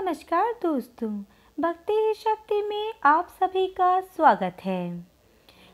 नमस्कार 0.00 0.52
दोस्तों, 0.62 1.08
भक्ति 1.58 1.92
ही 1.92 2.12
शक्ति 2.14 2.60
में 2.68 2.92
आप 3.04 3.28
सभी 3.40 3.66
का 3.66 4.00
स्वागत 4.00 4.56
है। 4.64 5.06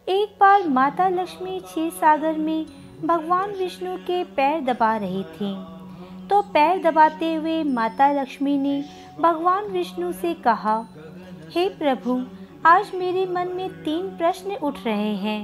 एक 0.09 0.35
बार 0.41 0.67
माता 0.69 1.09
लक्ष्मी 1.09 1.59
क्षीर 1.61 1.91
सागर 1.91 2.39
में 2.39 2.67
भगवान 3.05 3.51
विष्णु 3.51 3.97
के 3.99 4.23
पैर 4.37 4.61
दबा 4.65 4.97
रही 4.97 5.23
थी 5.25 5.53
तो 6.29 6.41
पैर 6.53 6.83
दबाते 6.83 7.33
हुए 7.35 7.63
माता 7.65 8.11
लक्ष्मी 8.13 8.57
ने 8.59 8.83
भगवान 9.21 9.65
विष्णु 9.65 10.13
से 10.13 10.35
कहा, 10.45 10.77
हे 11.51 11.69
प्रभु, 11.69 12.21
आज 12.67 12.91
मेरे 12.95 13.27
मन 13.27 13.49
में 13.49 13.69
तीन 13.85 14.09
प्रश्न 14.09 14.57
उठ 14.57 14.85
रहे 14.87 15.15
हैं। 15.17 15.41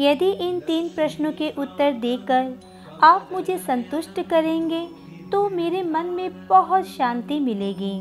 यदि 0.00 0.30
इन 0.48 0.60
तीन 0.60 0.88
प्रश्नों 0.88 1.32
के 1.32 1.52
उत्तर 1.58 1.92
देकर 2.00 2.58
आप 3.02 3.28
मुझे 3.32 3.58
संतुष्ट 3.58 4.20
करेंगे 4.20 4.88
तो 5.32 5.48
मेरे 5.48 5.82
मन 5.82 6.06
में 6.06 6.46
बहुत 6.46 6.84
शांति 6.84 7.40
मिलेगी। 7.40 8.00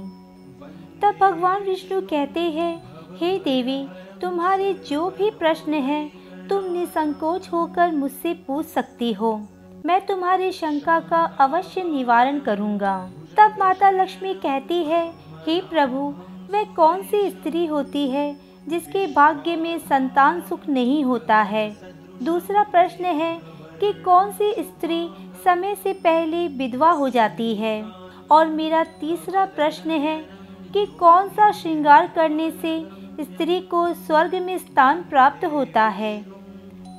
तब 1.01 1.17
भगवान 1.21 1.63
विष्णु 1.63 2.01
कहते 2.01 2.39
हैं, 2.39 2.83
हे 3.17 3.39
देवी, 3.39 3.87
तुम्हारे 4.21 4.73
जो 4.73 5.09
भी 5.09 5.31
प्रश्न 5.31 5.73
हैं, 5.73 6.11
तुम 6.47 6.63
निसंकोच 6.63 7.49
होकर 7.53 7.91
मुझसे 7.91 8.33
पूछ 8.33 8.65
सकती 8.65 9.13
हो। 9.13 9.47
मैं 9.85 10.05
तुम्हारी 10.05 10.51
शंका 10.51 10.99
का 10.99 11.23
अवश्य 11.23 11.83
निवारण 11.83 12.39
करूँगा। 12.39 13.09
तब 13.37 13.55
माता 13.59 13.89
लक्ष्मी 13.89 14.33
कहती 14.33 14.83
है, 14.83 15.09
हे 15.47 15.61
प्रभु, 15.61 16.13
वह 16.51 16.63
कौन 16.63 17.03
सी 17.03 17.29
स्त्री 17.29 17.65
होती 17.65 18.09
है 18.09 18.39
जिसके 18.67 19.07
भाग्य 19.07 19.55
में 19.55 19.77
संतान 19.77 20.41
सुख 20.41 20.69
नहीं 20.69 21.03
होता 21.03 21.37
है? 21.37 21.77
दूसरा 22.23 22.63
प्रश्न 22.63 23.05
है 23.05 23.39
कि 23.79 23.93
कौन 23.93 24.31
सी 24.31 24.51
स्त्री 24.51 25.09
समय 25.43 25.75
से 25.75 25.93
पहले 25.93 26.47
विधवा 26.47 26.91
हो 26.91 27.09
जाती 27.09 27.55
है। 27.55 27.85
और 28.31 28.47
मेरा 28.47 28.83
तीसरा 28.83 29.45
प्रश्न 29.45 29.91
है 29.91 30.25
कि 30.73 30.85
कौन 30.85 31.27
सा 31.27 31.51
श्रृंगार 31.51 32.07
करने 32.07 32.51
से 32.51 32.89
स्त्री 33.21 33.59
को 33.59 33.93
स्वर्ग 33.93 34.35
में 34.35 34.57
स्थान 34.57 35.01
प्राप्त 35.01 35.45
होता 35.45 35.87
है? 35.87 36.25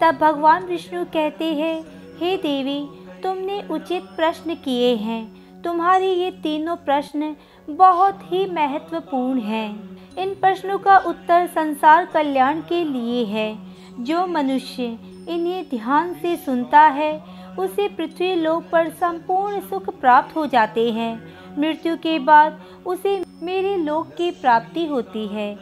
तब 0.03 0.19
भगवान 0.21 0.65
विष्णु 0.65 1.05
कहते 1.05 1.55
हैं, 1.55 1.85
हे 2.21 2.37
देवी, 2.37 2.89
तुमने 3.23 3.63
उचित 3.71 4.03
प्रश्न 4.03 4.55
किए 4.55 4.95
हैं। 4.95 5.41
तुम्हारे 5.63 6.13
ये 6.13 6.31
तीनों 6.31 6.77
प्रश्न 6.77 7.37
बहुत 7.71 8.21
ही 8.23 8.47
महत्वपूर्ण 8.47 9.41
हैं। 9.41 9.99
इन 10.19 10.35
प्रश्नों 10.35 10.79
का 10.79 10.97
उत्तर 10.97 11.47
संसार 11.47 12.07
कल्याण 12.07 12.61
के 12.61 12.85
लिए 12.85 13.25
है। 13.25 13.59
जो 14.01 14.27
मनुष्य 14.27 14.85
इन्हें 15.29 15.65
ध्यान 15.71 16.15
से 16.15 16.37
सुनता 16.37 16.81
है 16.81 17.40
उसे 17.61 17.89
पृथ्वी 17.89 18.35
लोक 18.35 18.65
पर 18.73 18.89
संपूर्ण 18.89 19.61
सुख 19.61 19.89
प्राप्त 20.01 20.37
हो 20.37 20.47
जाते 20.47 20.91
हैं। 20.91 21.13
मृत्यु 21.59 21.97
के 21.97 22.19
बाद 22.19 22.61
उसे 22.87 23.25
मेरे 23.43 23.77
लोक 23.77 24.09
की 24.09 24.31
प्राप्ति 24.31 24.87
होती 24.87 25.27
है। 25.27 25.55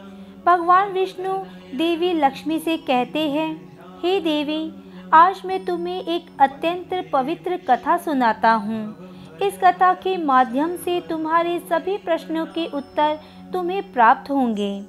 भगवान 0.45 0.91
विष्णु 0.91 1.33
देवी 1.77 2.13
लक्ष्मी 2.13 2.59
से 2.59 2.77
कहते 2.77 3.29
हैं, 3.29 3.79
हे 4.03 4.19
देवी, 4.21 4.71
आज 5.13 5.41
मैं 5.45 5.65
तुम्हें 5.65 6.03
एक 6.03 6.25
अत्यंत 6.39 7.09
पवित्र 7.13 7.57
कथा 7.57 7.97
सुनाता 7.97 8.51
हूँ। 8.51 9.09
इस 9.43 9.59
कथा 9.63 9.93
के 9.93 10.17
माध्यम 10.17 10.75
से 10.75 10.99
तुम्हारे 11.01 11.59
सभी 11.59 11.97
प्रश्नों 11.97 12.45
के 12.45 12.65
उत्तर 12.65 13.19
तुम्हें 13.53 13.93
प्राप्त 13.93 14.29
होंगे। 14.29 14.85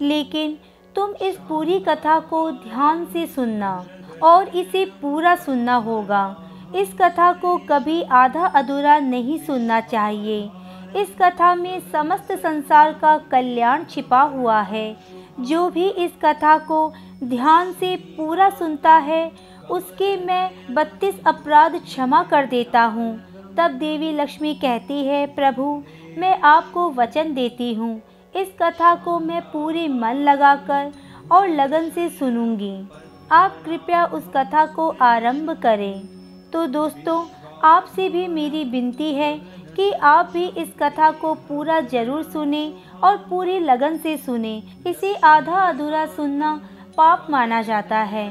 लेकिन 0.00 0.58
तुम 0.94 1.10
इस 1.22 1.36
पूरी 1.36 1.78
कथा 1.80 2.18
को 2.20 2.50
ध्यान 2.50 3.04
से 3.04 3.26
सुनना 3.26 3.84
और 4.22 4.48
इसे 4.48 4.84
पूरा 4.84 5.34
सुनना 5.36 5.74
होगा। 5.74 6.36
इस 6.76 6.94
कथा 7.00 7.32
को 7.32 7.56
कभी 7.58 8.02
आधा 8.02 8.46
अधूरा 8.46 8.98
नहीं 8.98 9.38
सुनना 9.38 9.80
चाहिए। 9.80 10.50
इस 10.96 11.14
कथा 11.22 11.54
में 11.54 11.80
समस्त 11.92 12.32
संसार 12.32 12.92
का 12.92 13.18
कल्याण 13.18 13.84
छिपा 13.84 14.20
हुआ 14.20 14.60
है। 14.60 14.96
जो 15.40 15.70
भी 15.70 15.88
इस 15.88 16.10
कथा 16.24 16.58
को 16.58 16.92
ध्यान 17.24 17.72
से 17.72 17.96
पूरा 17.96 18.50
सुनता 18.50 18.92
है, 18.92 19.32
उसके 19.70 20.16
मैं 20.16 20.74
बत्तीस 20.74 21.20
अपराध 21.26 21.76
क्षमा 21.76 22.22
कर 22.22 22.46
देता 22.46 22.82
हूँ। 22.82 23.22
तब 23.58 23.70
देवी 23.70 24.12
लक्ष्मी 24.12 24.54
कहती 24.54 25.04
है, 25.04 25.26
प्रभु, 25.26 25.82
मैं 26.18 26.40
आपको 26.40 26.90
वचन 26.90 27.34
देती 27.34 27.74
हूँ। 27.74 28.02
इस 28.36 28.48
कथा 28.62 28.94
को 28.94 29.18
मैं 29.20 29.40
पूरे 29.42 29.88
मन 29.88 30.14
लगाकर 30.14 30.92
और 31.32 31.48
लगन 31.48 31.90
से 31.90 32.08
सुनूँगी। 32.08 32.88
आप 33.32 33.62
कृपया 33.64 34.04
उस 34.04 34.28
कथा 34.36 34.66
को 34.66 34.88
आरंभ 35.02 35.50
करें। 35.50 36.21
तो 36.52 36.66
दोस्तों, 36.66 37.24
आपसे 37.64 38.08
भी 38.08 38.26
मेरी 38.28 38.62
विनती 38.64 39.12
है 39.14 39.34
कि 39.76 39.90
आप 39.92 40.30
भी 40.32 40.44
इस 40.44 40.72
कथा 40.80 41.10
को 41.10 41.32
पूरा 41.48 41.80
ज़रूर 41.80 42.22
सुने 42.22 42.64
और 43.04 43.16
पूरी 43.30 43.58
लगन 43.58 43.96
से 43.96 44.16
सुने। 44.16 44.62
इसे 44.86 45.14
आधा 45.14 45.60
अधूरा 45.60 46.04
सुनना 46.06 46.54
पाप 46.96 47.26
माना 47.30 47.62
जाता 47.62 47.98
है। 47.98 48.28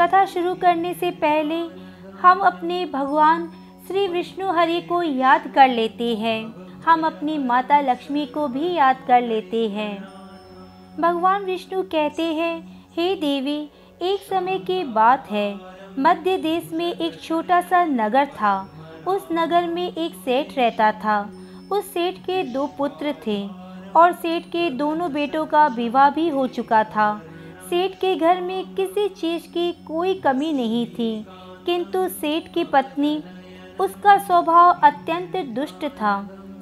कथा 0.00 0.24
शुरू 0.24 0.54
करने 0.54 0.94
से 0.94 1.10
पहले 1.10 1.60
हम 2.22 2.40
अपने 2.40 2.84
भगवान 2.86 3.48
श्री 3.88 4.06
विष्णु 4.08 4.52
हरि 4.52 4.80
को 4.80 5.02
याद 5.02 5.52
कर 5.54 5.68
लेते 5.68 6.14
हैं। 6.16 6.40
हम 6.86 7.06
अपनी 7.06 7.38
माता 7.38 7.80
लक्ष्मी 7.80 8.26
को 8.26 8.48
भी 8.48 8.72
याद 8.74 9.04
कर 9.08 9.22
लेते 9.22 9.68
हैं। 9.68 9.94
भगवान 11.00 11.44
विष्णु 11.44 11.82
कहते 11.82 12.22
हैं, 12.22 12.58
हे 12.96 13.14
देवी, 13.16 13.58
एक 14.02 14.20
समय 14.20 14.58
की 14.58 14.84
बात 14.84 15.30
है। 15.30 15.75
मध्य 15.98 16.36
देश 16.38 16.70
में 16.72 16.92
एक 16.92 17.20
छोटा 17.20 17.60
सा 17.60 17.84
नगर 17.84 18.26
था। 18.26 18.54
उस 19.08 19.28
नगर 19.32 19.66
में 19.68 19.86
एक 19.86 20.14
सेठ 20.14 20.56
रहता 20.56 20.90
था। 20.94 21.20
उस 21.72 21.92
सेठ 21.92 22.16
के 22.16 22.42
दो 22.44 22.66
पुत्र 22.78 23.14
थे 23.26 23.38
और 23.96 24.12
सेठ 24.12 24.46
के 24.46 24.68
दोनों 24.70 25.12
बेटों 25.12 25.44
का 25.46 25.66
विवाह 25.66 26.10
भी 26.10 26.28
हो 26.28 26.46
चुका 26.46 26.82
था। 26.84 27.08
सेठ 27.70 27.94
के 27.94 28.14
घर 28.16 28.40
में 28.40 28.74
किसी 28.74 29.08
चीज़ 29.10 29.46
की 29.46 29.70
कोई 29.86 30.14
कमी 30.14 30.52
नहीं 30.52 30.86
थी, 30.88 31.26
किंतु 31.66 32.06
सेठ 32.08 32.52
की 32.54 32.64
पत्नी, 32.64 33.22
उसका 33.80 34.16
स्वभाव 34.18 34.80
अत्यंत 34.84 35.36
दुष्ट 35.54 35.86
था। 35.92 36.20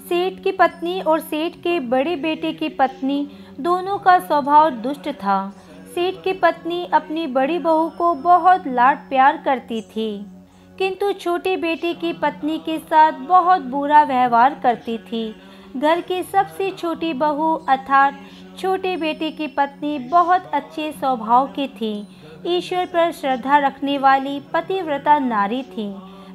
सेठ 0.09 0.43
की 0.43 0.53
पत्नी 0.53 1.01
और 1.01 1.21
सेठ 1.21 1.57
के 1.57 1.79
बड़े 1.81 2.17
बेटे 2.17 2.53
की 2.53 2.69
पत्नी, 2.69 3.27
दोनों 3.61 3.99
का 3.99 4.19
स्वभाव 4.19 4.71
दुष्ट 4.71 5.09
था। 5.15 5.53
सेठ 5.95 6.15
की 6.25 6.33
पत्नी 6.33 6.85
अपनी 6.93 7.27
बड़ी 7.29 7.59
बहू 7.59 7.89
को 7.89 8.15
बहुत 8.23 8.67
लाड 8.69 8.99
प्यार 9.09 9.37
करती 9.45 9.81
थी, 9.83 10.27
किंतु 10.79 11.11
छोटे 11.15 11.57
बेटे 11.57 11.93
की 11.95 12.13
पत्नी 12.13 12.59
के 12.59 12.79
साथ 12.81 13.19
बहुत 13.29 13.63
बुरा 13.65 14.03
व्यवहार 14.05 14.59
करती 14.63 14.97
थी। 15.01 15.35
घर 15.77 16.01
की 16.01 16.23
सबसे 16.23 16.71
छोटी 16.71 17.13
बहू 17.15 17.53
अर्थात 17.69 18.19
छोटे 18.59 18.97
बेटे 18.97 19.31
की 19.31 19.47
पत्नी 19.49 19.99
बहुत 20.09 20.51
अच्छे 20.55 20.91
स्वभाव 20.93 21.47
की 21.49 21.67
थी, 21.71 22.07
ईश्वर 22.47 22.87
पर 22.87 23.13
श्रद्धा 23.13 23.59
रखने 23.59 23.97
वाली 23.99 24.39
पतिव्रता 24.53 25.19
नारी 25.21 25.63
थी। 25.69 25.89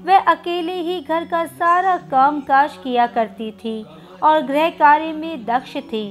वह 0.06 0.20
अकेले 0.28 0.74
ही 0.74 1.00
घर 1.02 1.26
का 1.26 1.46
सारा 1.46 1.98
काम 2.12 2.42
काज 2.42 2.78
किया 2.84 3.08
करती 3.10 3.52
थी 3.54 3.84
और 4.24 4.42
गृह 4.42 4.70
कार्य 4.70 5.12
में 5.14 5.46
दक्ष 5.46 5.78
थी। 5.78 6.06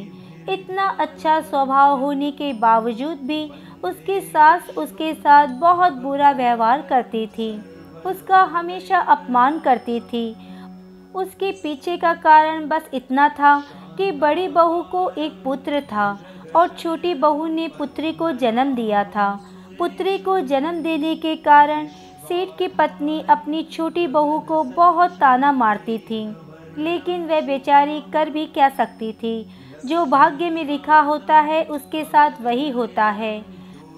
इतना 0.48 0.86
अच्छा 1.00 1.40
स्वभाव 1.40 1.98
होने 2.00 2.30
के 2.30 2.52
बावजूद 2.60 3.18
भी 3.22 3.42
उसकी 3.84 4.20
सास 4.20 4.68
उसके 4.78 5.12
साथ 5.14 5.48
बहुत 5.58 5.92
बुरा 5.94 6.30
व्यवहार 6.32 6.82
करती 6.82 7.26
थी। 7.28 7.50
उसका 8.06 8.42
हमेशा 8.52 8.98
अपमान 9.08 9.58
करती 9.58 9.98
थी। 10.02 10.30
उसके 11.14 11.50
पीछे 11.52 11.96
का 11.96 12.12
कारण 12.16 12.66
बस 12.68 12.88
इतना 12.94 13.28
था 13.28 13.58
कि 13.98 14.10
बड़ी 14.14 14.48
बहू 14.48 14.82
को 14.82 15.08
एक 15.18 15.42
पुत्र 15.44 15.80
था 15.82 16.08
और 16.56 16.68
छोटी 16.68 17.14
बहू 17.16 17.46
ने 17.46 17.68
पुत्री 17.68 18.12
को 18.12 18.30
जन्म 18.32 18.74
दिया 18.74 19.04
था। 19.06 19.30
पुत्री 19.78 20.16
को 20.18 20.40
जन्म 20.42 20.82
देने 20.82 21.14
के 21.16 21.34
कारण 21.36 21.86
सेठ 22.28 22.48
की 22.58 22.68
पत्नी 22.68 23.20
अपनी 23.28 23.62
छोटी 23.62 24.06
बहू 24.06 24.38
को 24.40 24.62
बहुत 24.64 25.10
ताना 25.10 25.52
मारती 25.52 25.98
थी, 26.00 26.24
लेकिन 26.78 27.26
वह 27.26 27.40
बेचारी 27.40 28.00
कर 28.12 28.30
भी 28.30 28.44
क्या 28.46 28.68
सकती 28.68 29.12
थी। 29.12 29.34
जो 29.86 30.04
भाग्य 30.06 30.50
में 30.50 30.64
लिखा 30.64 31.00
होता 31.00 31.40
है, 31.40 31.64
उसके 31.64 32.04
साथ 32.04 32.30
वही 32.40 32.70
होता 32.70 33.04
है। 33.04 33.44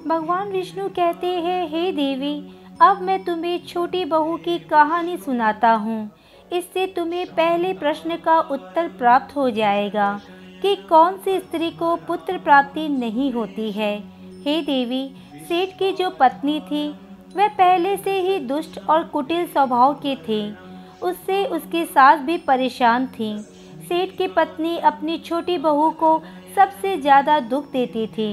भगवान 0.07 0.49
विष्णु 0.49 0.89
कहते 0.89 1.27
हैं, 1.27 1.69
हे 1.69 1.93
देवी, 1.93 2.51
अब 2.83 3.03
मैं 3.03 3.25
तुम्हें 3.25 3.67
छोटी 3.67 4.05
बहू 4.05 4.37
की 4.37 4.59
कहानी 4.59 5.17
सुनाता 5.17 5.73
हूँ। 5.73 6.11
इससे 6.53 6.87
तुम्हें 6.87 7.27
पहले 7.27 7.73
प्रश्न 7.73 8.17
का 8.17 8.41
उत्तर 8.41 8.89
प्राप्त 8.89 9.37
हो 9.37 9.51
जाएगा 9.51 10.21
कि 10.63 10.77
कौन 10.77 11.17
सी 11.17 11.39
स्त्री 11.39 11.71
को 11.71 11.97
पुत्र 11.97 12.39
प्राप्ति 12.39 12.89
नहीं 12.89 13.33
होती 13.33 13.71
है। 13.73 13.97
हे 14.45 14.63
देवी, 14.63 15.11
सेठ 15.49 15.79
की 15.79 15.93
जो 15.93 16.11
पत्नी 16.11 16.61
थी, 16.61 16.89
वह 17.37 17.49
पहले 17.49 17.97
से 17.97 18.21
ही 18.21 18.39
दुष्ट 18.39 18.81
और 18.91 19.05
कुटिल 19.05 19.47
स्वभाव 19.47 19.95
की 19.95 20.17
थी। 20.17 20.57
उससे 21.03 21.45
उसकी 21.45 21.85
सास 21.85 22.21
भी 22.21 22.37
परेशान 22.39 23.07
थी। 23.07 23.45
सेठ 23.91 24.11
की 24.17 24.27
पत्नी 24.29 24.77
अपनी 24.79 25.17
छोटी 25.19 25.57
बहू 25.59 25.89
को 26.01 26.11
सबसे 26.57 26.97
ज़्यादा 26.97 27.39
दुख 27.51 27.65
देती 27.73 28.07
थी। 28.09 28.29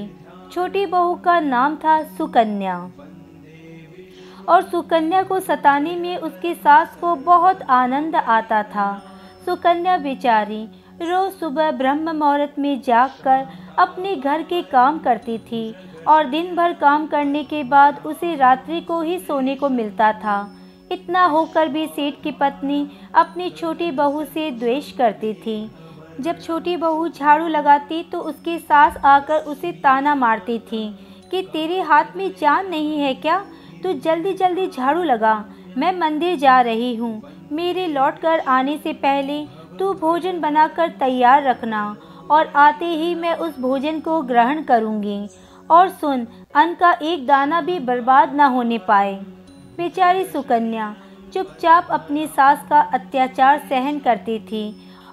छोटी 0.52 0.86
बहू 0.86 1.16
का 1.16 1.40
नाम 1.40 1.76
था 1.76 2.02
सुकन्या। 2.18 2.76
और 4.50 4.62
सुकन्या 4.64 5.22
को 5.24 5.40
सताने 5.40 5.96
में 5.96 6.18
उसकी 6.18 6.54
सास 6.56 6.96
को 7.02 7.16
बहुत 7.24 7.62
आनंद 7.72 8.16
आता 8.16 8.62
था। 8.66 8.92
सुकन्या 9.46 9.98
बेचारी 9.98 10.64
रोज 11.02 11.32
सुबह 11.32 11.72
ब्रह्म 11.72 12.16
मुहूर्त 12.16 12.60
में 12.60 12.82
जागकर 12.82 13.48
अपने 13.80 14.16
घर 14.16 14.44
के 14.44 14.62
काम 14.68 15.00
करती 15.00 15.38
थी 15.42 15.74
और 16.08 16.30
दिन 16.30 16.56
भर 16.56 16.74
काम 16.76 17.08
करने 17.08 17.44
के 17.46 17.64
बाद 17.66 18.02
उसे 18.06 18.36
रात्रि 18.36 18.82
को 18.82 19.02
ही 19.02 19.20
सोने 19.20 19.56
को 19.56 19.70
मिलता 19.72 20.12
था। 20.16 20.40
इतना 20.92 21.26
होकर 21.26 21.68
भी 21.68 21.86
सेठ 21.88 22.22
की 22.24 22.32
पत्नी 22.32 22.86
अपनी 23.16 23.50
छोटी 23.50 23.90
बहू 23.92 24.24
से 24.26 24.50
द्वेष 24.52 24.92
करती 24.92 25.34
थी। 25.36 25.60
जब 26.22 26.40
छोटी 26.42 26.76
बहू 26.78 27.08
झाड़ू 27.10 27.48
लगाती 27.48 28.02
तो 28.04 28.20
उसकी 28.22 28.58
सास 28.60 28.98
आकर 29.06 29.40
उसे 29.46 29.72
ताना 29.84 30.16
मारती 30.16 30.58
थी 30.62 30.88
कि 31.32 31.42
तेरे 31.54 31.82
हाथ 31.82 32.16
में 32.16 32.30
जान 32.42 32.70
नहीं 32.70 32.98
है 33.00 33.14
क्या? 33.16 33.38
तू 33.84 33.94
जल्दी 33.96 34.34
जल्दी 34.34 34.68
झाड़ू 34.68 35.04
लगा, 35.04 35.44
मैं 35.78 35.92
मंदिर 36.00 36.38
जा 36.38 36.60
रही 36.62 36.96
हूँ। 36.96 37.22
मेरे 37.52 37.88
लौट 37.88 38.20
कर 38.20 38.40
आने 38.40 38.78
से 38.78 38.94
पहले 38.96 39.46
तू 39.80 39.94
भोजन 39.94 40.40
बनाकर 40.42 40.90
तैयार 41.00 41.44
रखना 41.44 41.96
और 42.32 42.48
आते 42.58 42.86
ही 42.86 43.14
मैं 43.16 43.36
उस 43.36 43.60
भोजन 43.60 44.00
को 44.00 44.22
ग्रहण 44.24 44.64
करूँगी। 44.64 45.28
और 45.70 45.90
सुन, 45.92 46.28
अन्न 46.56 46.74
का 46.74 46.92
एक 46.92 47.26
दाना 47.28 47.62
भी 47.62 47.80
बर्बाद 47.82 48.34
न 48.36 48.42
होने 48.48 48.78
पाए। 48.78 49.20
बेचारी 49.78 50.24
सुकन्या 50.26 50.94
चुपचाप 51.34 51.88
अपनी 51.92 52.26
सास 52.28 52.62
का 52.70 52.80
अत्याचार 52.94 53.58
सहन 53.70 53.98
करती 54.00 54.38
थी 54.42 54.62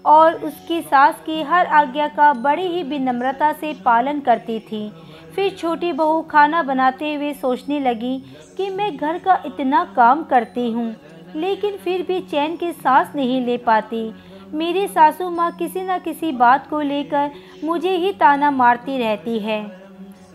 और 0.04 0.34
उसकी 0.44 0.80
सास 0.82 1.20
की 1.26 1.42
हर 1.42 1.66
आज्ञा 1.78 2.06
का 2.08 2.32
बड़ी 2.34 2.66
ही 2.66 2.82
विनम्रता 2.82 3.52
से 3.52 3.72
पालन 3.84 4.20
करती 4.20 4.58
थी। 4.60 4.88
फिर 5.34 5.50
छोटी 5.50 5.92
बहू 5.92 6.20
खाना 6.22 6.62
बनाते 6.62 7.12
हुए 7.14 7.32
सोचने 7.34 7.80
लगी 7.80 8.18
कि 8.56 8.68
मैं 8.70 8.96
घर 8.96 9.18
का 9.18 9.38
इतना 9.46 9.84
काम 9.96 10.22
करती 10.22 10.70
हूँ, 10.72 10.94
लेकिन 11.36 11.76
फिर 11.76 12.02
भी 12.02 12.20
चैन 12.22 12.56
की 12.56 12.72
सांस 12.72 13.12
नहीं 13.16 13.40
ले 13.46 13.56
पाती। 13.58 14.12
मेरी 14.54 14.86
सासू 14.88 15.28
माँ 15.30 15.50
किसी 15.52 15.82
न 15.82 15.98
किसी 15.98 16.32
बात 16.34 16.68
को 16.70 16.80
लेकर 16.82 17.30
मुझे 17.64 17.96
ही 17.96 18.12
ताना 18.14 18.50
मारती 18.52 18.98
रहती 18.98 19.38
है। 19.38 19.62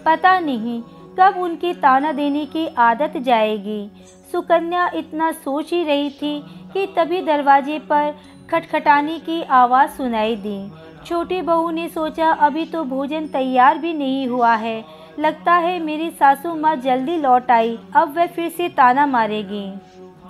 पता 0.06 0.40
नहीं 0.40 0.82
कब 1.20 1.38
उनकी 1.38 1.74
ताना 1.76 2.12
देने 2.12 2.46
की 2.46 2.68
आदत 2.80 3.18
जाएगी। 3.18 3.90
सुकन्या 4.32 4.90
इतना 4.96 5.32
सोच 5.32 5.72
ही 5.74 5.84
रही 5.84 6.10
थी 6.10 6.40
कि 6.74 6.86
तभी 6.98 7.22
दरवाजे 7.22 7.80
पर 7.80 8.16
खटखटाने 8.52 9.18
की 9.20 9.42
आवाज़ 9.44 9.90
सुनाई 9.92 10.36
दी। 10.36 10.72
छोटी 11.06 11.42
बहू 11.42 11.70
ने 11.72 11.88
सोचा, 11.90 12.32
अभी 12.32 12.66
तो 12.66 12.84
भोजन 12.84 13.28
तैयार 13.28 13.78
भी 13.78 13.94
नहीं 13.94 14.28
हुआ 14.28 14.54
है। 14.56 14.84
लगता 15.20 15.54
है 15.54 15.80
मेरी 15.80 16.10
सासू 16.10 16.54
माँ 16.56 16.76
जल्दी 16.76 17.18
लौट 17.18 17.52
आई, 17.52 17.78
अब 17.96 18.16
वह 18.18 18.28
फिर 18.28 18.50
से 18.50 18.70
ताना 18.70 19.06
मारेगी। 19.06 19.72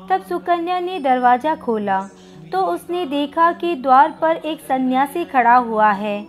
तब 0.10 0.24
सुकन्या 0.30 0.80
ने 0.80 1.00
दरवाज़ा 1.00 1.56
खोला। 1.56 2.02
तो 2.52 2.62
उसने 2.66 3.06
देखा 3.06 3.52
कि 3.52 3.76
द्वार 3.76 4.12
पर 4.22 4.36
एक 4.36 4.60
सन्यासी 4.60 5.26
खड़ा 5.26 5.56
हुआ 5.56 5.92
है। 5.92 6.20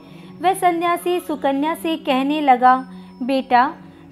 वह 0.43 0.55
सन्यासी 0.55 1.19
सुकन्या 1.20 1.75
से 1.75 1.96
कहने 1.96 2.40
लगा, 2.40 2.76
बेटा, 3.22 3.67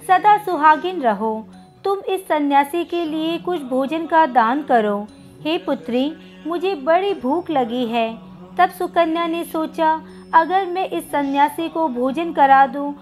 सदा 0.09 0.37
सुहागिन 0.39 1.01
रहो। 1.01 1.47
तुम 1.89 2.01
इस 2.05 2.27
सन्यासी 2.29 2.85
के 2.85 3.05
लिए 3.05 3.37
कुछ 3.39 3.61
भोजन 3.61 4.05
का 4.07 4.25
दान 4.27 4.61
करो। 4.63 4.97
हे 5.43 5.57
पुत्री, 5.59 6.13
मुझे 6.47 6.75
बड़ी 6.77 7.13
भूख 7.15 7.51
लगी 7.51 7.85
है। 7.87 8.11
तब 8.59 8.71
सुकन्या 8.71 9.27
ने 9.27 9.43
सोचा, 9.45 9.93
अगर 10.35 10.67
मैं 10.67 10.89
इस 10.89 11.05
सन्यासी 11.05 11.69
को 11.69 11.87
भोजन 11.89 12.33
करा 12.33 12.67
दूँ 12.67 12.95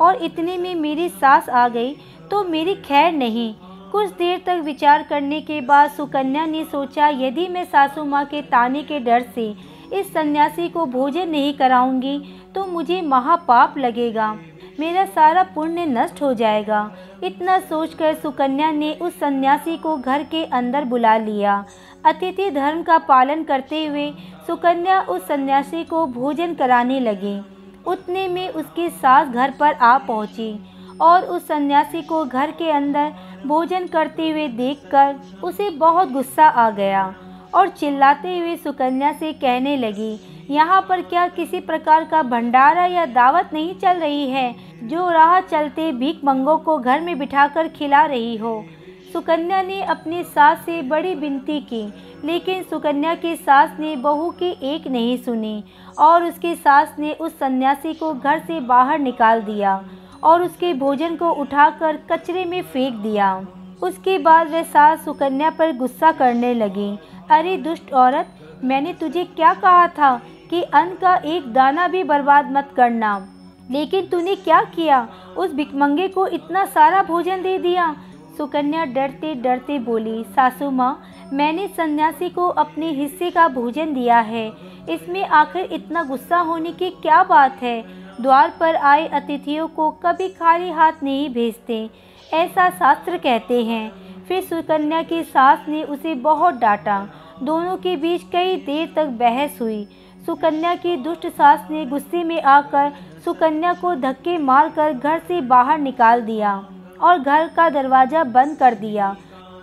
और 0.00 0.22
इतने 0.24 0.56
में 0.58 0.74
मेरी 0.74 1.08
सास 1.10 1.48
आ 1.48 1.66
गई 1.68 1.94
तो 2.30 2.42
मेरी 2.44 2.74
खैर 2.82 3.12
नहीं। 3.12 3.54
कुछ 3.92 4.10
देर 4.10 4.42
तक 4.46 4.62
विचार 4.64 5.02
करने 5.02 5.40
के 5.40 5.60
बाद 5.60 5.90
सुकन्या 5.90 6.46
ने 6.46 6.64
सोचा, 6.64 7.08
यदि 7.08 7.48
मैं 7.48 7.64
सासू 7.64 8.04
माँ 8.04 8.24
के 8.24 8.42
ताने 8.42 8.82
के 8.82 8.98
डर 9.00 9.26
से 9.34 9.54
इस 9.92 10.12
सन्यासी 10.12 10.68
को 10.68 10.86
भोजन 10.88 11.28
नहीं 11.28 11.54
कराऊँगी 11.54 12.18
तो 12.54 12.66
मुझे 12.66 13.00
महापाप 13.02 13.78
लगेगा। 13.78 14.36
मेरा 14.80 15.04
सारा 15.06 15.42
पुण्य 15.54 15.84
नष्ट 15.86 16.20
हो 16.22 16.32
जाएगा। 16.34 16.90
इतना 17.24 17.58
सोचकर 17.60 18.14
सुकन्या 18.14 18.70
ने 18.70 18.92
उस 18.94 19.18
सन्यासी 19.20 19.76
को 19.76 19.96
घर 19.96 20.22
के 20.22 20.44
अंदर 20.44 20.84
बुला 20.84 21.16
लिया। 21.16 21.64
अतिथि 22.04 22.50
धर्म 22.50 22.82
का 22.82 22.98
पालन 22.98 23.42
करते 23.44 23.84
हुए 23.86 24.10
सुकन्या 24.46 25.00
उस 25.00 25.26
सन्यासी 25.28 25.84
को 25.84 26.06
भोजन 26.08 26.54
कराने 26.54 27.00
लगी। 27.00 27.38
उतने 27.86 28.26
में 28.28 28.48
उसकी 28.48 28.88
सास 28.90 29.28
घर 29.28 29.50
पर 29.50 29.72
आ 29.72 29.96
पहुँची 29.98 30.58
और 31.00 31.22
उस 31.26 31.46
सन्यासी 31.48 32.02
को 32.02 32.24
घर 32.24 32.50
के 32.50 32.70
अंदर 32.70 33.12
भोजन 33.46 33.86
करते 33.86 34.30
हुए 34.30 34.48
देखकर 34.48 35.14
उसे 35.44 35.70
बहुत 35.70 36.10
गुस्सा 36.12 36.44
आ 36.44 36.68
गया 36.70 37.14
और 37.54 37.68
चिल्लाते 37.68 38.38
हुए 38.38 38.56
सुकन्या 38.56 39.12
से 39.12 39.32
कहने 39.32 39.76
लगी 39.76 40.18
यहाँ 40.50 40.80
पर 40.88 41.02
क्या 41.02 41.28
किसी 41.28 41.60
प्रकार 41.60 42.04
का 42.04 42.22
भंडारा 42.22 42.84
या 42.84 43.06
दावत 43.06 43.50
नहीं 43.52 43.74
चल 43.74 43.96
रही 43.96 44.28
है? 44.30 44.54
जो 44.82 45.10
राह 45.10 45.40
चलते 45.40 45.92
भीख 45.92 46.20
मंगों 46.24 46.58
को 46.58 46.78
घर 46.78 47.00
में 47.00 47.18
बिठाकर 47.18 47.68
खिला 47.68 48.04
रही 48.04 48.36
हो। 48.36 48.64
सुकन्या 49.12 49.62
ने 49.62 49.82
अपनी 49.82 50.22
सास 50.22 50.58
से 50.66 50.82
बड़ी 50.82 51.14
विनती 51.14 51.60
की, 51.60 51.82
लेकिन 52.24 52.62
सुकन्या 52.62 53.14
की 53.14 53.36
सास 53.36 53.76
ने 53.80 53.96
बहू 53.96 54.30
की 54.30 54.50
एक 54.62 54.86
नहीं 54.86 55.16
सुनी, 55.16 55.64
और 55.98 56.24
उसकी 56.24 56.54
सास 56.54 56.96
ने 56.98 57.12
उस 57.12 57.38
सन्यासी 57.38 57.94
को 57.94 58.12
घर 58.14 58.38
से 58.38 58.60
बाहर 58.60 58.98
निकाल 58.98 59.42
दिया, 59.42 59.84
और 60.22 60.42
उसके 60.42 60.74
भोजन 60.74 61.16
को 61.16 61.30
उठाकर 61.30 61.96
कचरे 62.12 62.44
में 62.44 62.62
फेंक 62.62 62.94
दिया। 62.94 63.46
उसके 63.82 64.18
बाद 64.18 64.50
वह 64.50 64.62
सास 64.62 65.04
सुकन्या 65.04 65.50
पर 65.50 65.76
गुस्सा 65.76 66.12
करने 66.12 66.54
लगी। 66.54 66.98
अरे 67.30 67.56
दुष्ट 67.56 67.92
औरत 67.92 68.38
मैंने 68.64 68.92
तुझे 68.92 69.24
क्या 69.24 69.54
कहा 69.54 69.88
था 69.88 70.20
कि 70.50 70.62
अन्न 70.62 70.94
का 70.94 71.14
एक 71.14 71.52
दाना 71.52 71.88
भी 71.88 72.04
बर्बाद 72.04 72.52
मत 72.52 72.70
करना। 72.76 73.28
लेकिन 73.70 74.06
तूने 74.06 74.34
क्या 74.34 74.60
किया? 74.62 75.08
उस 75.36 75.54
भिकमंगे 75.54 76.08
को 76.08 76.26
इतना 76.26 76.64
सारा 76.64 77.02
भोजन 77.02 77.42
दे 77.42 77.58
दिया। 77.58 77.96
सुकन्या 78.36 78.84
डरते 78.84 79.34
डरते 79.34 79.78
बोली, 79.78 80.24
सासू 80.24 80.70
माँ, 80.70 81.02
मैंने 81.32 81.68
सन्यासी 81.68 82.28
को 82.28 82.48
अपने 82.48 82.90
हिस्से 82.90 83.30
का 83.30 83.48
भोजन 83.48 83.94
दिया 83.94 84.18
है। 84.18 84.52
इसमें 84.90 85.26
आखिर 85.26 85.62
इतना 85.62 86.02
गुस्सा 86.02 86.38
होने 86.38 86.72
की 86.72 86.90
क्या 86.90 87.24
बात 87.24 87.62
है? 87.62 87.84
द्वार 88.20 88.52
पर 88.60 88.76
आए 88.76 89.06
अतिथियों 89.06 89.68
को 89.68 89.90
कभी 89.90 90.28
खाली 90.28 90.70
हाथ 90.70 90.92
नहीं 91.02 91.30
भेजते। 91.30 91.90
ऐसा 92.32 92.70
शास्त्र 92.70 93.16
कहते 93.16 93.64
हैं। 93.64 93.92
फिर 94.24 94.42
सुकन्या 94.42 95.02
की 95.02 95.22
सास 95.22 95.64
ने 95.68 95.82
उसे 95.82 96.14
बहुत 96.14 96.54
डांटा। 96.54 97.08
दोनों 97.42 97.76
के 97.76 97.96
बीच 97.96 98.22
कई 98.32 98.56
देर 98.56 98.92
तक 98.96 99.06
बहस 99.20 99.58
हुई। 99.60 99.86
सुकन्या 100.26 100.74
की 100.74 100.96
दुष्ट 100.96 101.26
सास 101.28 101.66
ने 101.70 101.84
गुस्से 101.86 102.22
में 102.24 102.40
आकर 102.42 102.92
सुकन्या 103.24 103.72
को 103.72 103.94
धक्के 103.94 104.36
मारकर 104.40 104.92
घर 104.92 105.18
से 105.18 105.40
बाहर 105.40 105.78
निकाल 105.78 106.20
दिया 106.20 106.54
और 107.00 107.18
घर 107.18 107.48
का 107.48 107.68
दरवाज़ा 107.70 108.24
बंद 108.24 108.56
कर 108.58 108.74
दिया। 108.74 109.16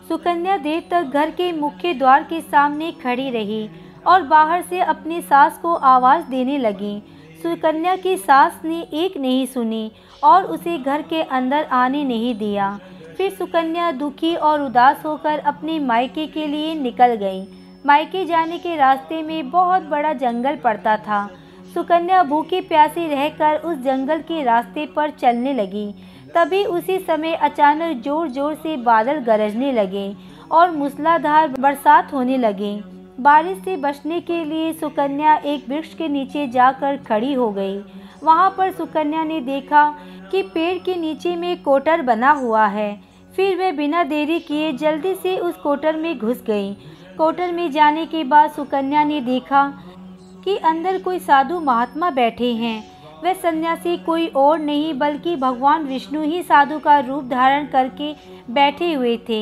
सुकन्या 0.09 0.57
देर 0.57 0.83
तक 0.91 1.11
घर 1.13 1.29
के 1.31 1.51
मुख्य 1.51 1.93
द्वार 1.93 2.23
के 2.23 2.39
सामने 2.41 2.91
खड़ी 3.03 3.29
रही 3.29 3.69
और 4.07 4.23
बाहर 4.23 4.61
से 4.61 4.79
अपनी 4.81 5.21
सास 5.21 5.57
को 5.57 5.73
आवाज़ 5.73 6.25
देने 6.25 6.57
लगी। 6.57 7.01
सुकन्या 7.43 7.95
की 7.95 8.15
सास 8.17 8.59
ने 8.65 8.81
एक 8.81 9.17
नहीं 9.17 9.45
सुनी 9.45 9.91
और 10.23 10.43
उसे 10.45 10.77
घर 10.77 11.01
के 11.01 11.21
अंदर 11.21 11.63
आने 11.73 12.03
नहीं 12.03 12.33
दिया। 12.35 12.79
फिर 13.17 13.31
सुकन्या 13.31 13.91
दुखी 13.91 14.35
और 14.35 14.61
उदास 14.61 15.05
होकर 15.05 15.39
अपने 15.39 15.79
मायके 15.79 16.25
के 16.27 16.45
लिए 16.47 16.73
निकल 16.75 17.15
गई। 17.15 17.41
मायके 17.85 18.23
जाने 18.25 18.57
के 18.59 18.75
रास्ते 18.75 19.21
में 19.23 19.49
बहुत 19.51 19.83
बड़ा 19.83 20.11
जंगल 20.13 20.55
पड़ता 20.55 20.95
था। 20.97 21.27
सुकन्या 21.73 22.21
भूखी 22.23 22.59
प्यासी 22.61 23.07
रहकर 23.07 23.55
उस 23.59 23.77
जंगल 23.77 24.21
के 24.21 24.43
रास्ते 24.43 24.85
पर 24.95 25.09
चलने 25.11 25.53
लगी। 25.53 25.91
तभी 26.35 26.63
उसी 26.67 26.97
समय 26.99 27.33
अचानक 27.33 28.01
ज़ोर 28.03 28.27
ज़ोर 28.29 28.53
से 28.55 28.75
बादल 28.77 29.19
गरजने 29.25 29.71
लगे 29.71 30.13
और 30.51 30.71
मूसलाधार 30.71 31.47
बरसात 31.59 32.13
होने 32.13 32.37
लगी। 32.37 32.75
बारिश 33.19 33.57
से 33.57 33.75
बचने 33.77 34.19
के 34.21 34.43
लिए 34.45 34.71
सुकन्या 34.73 35.35
एक 35.45 35.69
वृक्ष 35.69 35.93
के 35.93 36.07
नीचे 36.07 36.47
जाकर 36.47 36.97
खड़ी 37.07 37.33
हो 37.33 37.49
गई। 37.51 37.77
वहाँ 38.23 38.49
पर 38.57 38.71
सुकन्या 38.71 39.23
ने 39.23 39.39
देखा 39.41 39.89
कि 40.31 40.41
पेड़ 40.43 40.77
के 40.77 40.95
नीचे 40.95 41.35
में 41.35 41.61
कोटर 41.63 42.01
बना 42.01 42.31
हुआ 42.31 42.65
है। 42.67 42.93
फिर 43.33 43.57
वे 43.57 43.71
बिना 43.71 44.03
देरी 44.03 44.39
किए 44.39 44.71
जल्दी 44.73 45.13
से 45.15 45.37
उस 45.37 45.55
कोटर 45.55 45.95
में 45.95 46.17
घुस 46.17 46.43
गई 46.47 46.71
कोटर 47.19 47.51
में 47.51 47.69
जाने 47.71 48.05
के 48.05 48.23
बाद 48.23 48.51
सुकन्या 48.51 49.03
ने 49.03 49.19
देखा 49.21 49.61
कि 50.43 50.55
अंदर 50.57 51.01
कोई 51.01 51.17
साधु 51.19 51.59
महात्मा 51.59 52.09
बैठे 52.11 52.53
हैं। 52.53 52.83
वह 53.23 53.33
सन्यासी 53.33 53.95
कोई 53.97 54.27
और 54.27 54.59
नहीं, 54.59 54.93
बल्कि 54.93 55.35
भगवान 55.35 55.83
विष्णु 55.83 56.21
ही 56.21 56.41
साधु 56.43 56.79
का 56.79 56.97
रूप 56.99 57.23
धारण 57.23 57.65
करके 57.65 58.13
बैठे 58.53 58.93
हुए 58.93 59.17
थे। 59.29 59.41